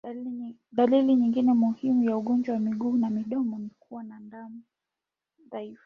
Dalili 0.71 1.15
nyingine 1.15 1.53
muhimu 1.53 2.03
ya 2.09 2.17
ugonjwa 2.17 2.53
wa 2.55 2.59
miguu 2.59 2.97
na 2.97 3.09
midomo 3.09 3.59
ni 3.59 3.69
kuwa 3.79 4.03
na 4.03 4.19
ndama 4.19 4.59
dhaifu 5.51 5.79